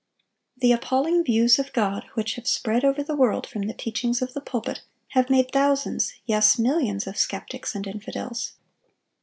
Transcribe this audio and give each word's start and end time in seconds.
The 0.57 0.71
appalling 0.71 1.23
views 1.23 1.59
of 1.59 1.71
God 1.73 2.05
which 2.15 2.33
have 2.33 2.47
spread 2.47 2.83
over 2.83 3.03
the 3.03 3.15
world 3.15 3.45
from 3.45 3.67
the 3.67 3.73
teachings 3.75 4.19
of 4.19 4.33
the 4.33 4.41
pulpit 4.41 4.81
have 5.09 5.29
made 5.29 5.51
thousands, 5.51 6.15
yes, 6.25 6.57
millions, 6.57 7.05
of 7.05 7.17
skeptics 7.17 7.75
and 7.75 7.85
infidels. 7.85 8.53